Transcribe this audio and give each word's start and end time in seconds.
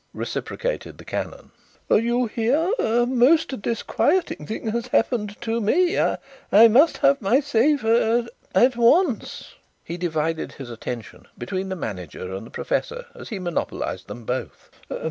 reciprocated 0.15 0.97
the 0.97 1.05
canon. 1.05 1.51
"You 1.87 2.25
here! 2.25 2.71
A 2.79 3.05
most 3.05 3.61
disquieting 3.61 4.47
thing 4.47 4.69
has 4.69 4.87
happened 4.87 5.39
to 5.41 5.61
me. 5.61 5.95
I 5.99 6.67
must 6.69 6.97
have 6.97 7.21
my 7.21 7.39
safe 7.39 7.83
at 7.85 8.75
once." 8.75 9.53
He 9.83 9.97
divided 9.97 10.53
his 10.53 10.71
attention 10.71 11.27
between 11.37 11.69
the 11.69 11.75
manager 11.75 12.33
and 12.33 12.47
the 12.47 12.49
professor 12.49 13.05
as 13.13 13.29
he 13.29 13.37
monopolized 13.37 14.07
them 14.07 14.23
both. 14.25 14.71